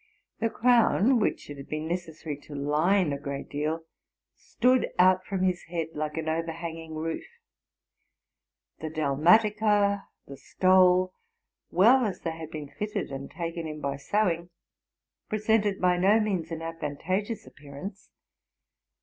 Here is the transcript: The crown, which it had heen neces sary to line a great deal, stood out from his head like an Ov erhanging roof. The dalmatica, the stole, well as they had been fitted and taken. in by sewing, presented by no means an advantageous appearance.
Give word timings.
The 0.39 0.49
crown, 0.49 1.19
which 1.19 1.47
it 1.51 1.57
had 1.57 1.67
heen 1.67 1.87
neces 1.87 2.15
sary 2.15 2.35
to 2.47 2.55
line 2.55 3.13
a 3.13 3.19
great 3.19 3.49
deal, 3.49 3.81
stood 4.33 4.89
out 4.97 5.23
from 5.23 5.43
his 5.43 5.61
head 5.65 5.89
like 5.93 6.17
an 6.17 6.27
Ov 6.27 6.45
erhanging 6.45 6.95
roof. 6.95 7.21
The 8.79 8.89
dalmatica, 8.89 10.05
the 10.25 10.37
stole, 10.37 11.13
well 11.69 12.03
as 12.03 12.21
they 12.21 12.31
had 12.35 12.49
been 12.49 12.71
fitted 12.79 13.11
and 13.11 13.29
taken. 13.29 13.67
in 13.67 13.79
by 13.79 13.97
sewing, 13.97 14.49
presented 15.29 15.79
by 15.79 15.97
no 15.97 16.19
means 16.19 16.49
an 16.49 16.63
advantageous 16.63 17.45
appearance. 17.45 18.09